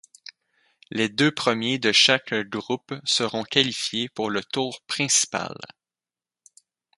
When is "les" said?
0.89-1.09